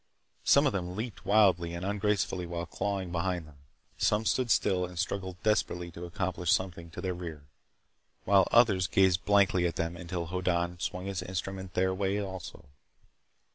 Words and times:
Some 0.43 0.65
of 0.65 0.73
them 0.73 0.95
leaped 0.95 1.27
wildly 1.27 1.75
and 1.75 1.85
ungracefully 1.85 2.47
while 2.47 2.65
clawing 2.65 3.11
behind 3.11 3.45
them. 3.45 3.57
Some 3.99 4.25
stood 4.25 4.49
still 4.49 4.83
and 4.83 4.97
struggled 4.97 5.35
desperately 5.43 5.91
to 5.91 6.05
accomplish 6.05 6.51
something 6.51 6.89
to 6.89 7.01
their 7.01 7.13
rear, 7.13 7.43
while 8.25 8.47
others 8.51 8.87
gazed 8.87 9.23
blankly 9.25 9.67
at 9.67 9.75
them 9.75 9.95
until 9.95 10.25
Hoddan 10.25 10.79
swung 10.79 11.05
his 11.05 11.21
instrument 11.21 11.75
their 11.75 11.93
way, 11.93 12.19
also. 12.19 12.65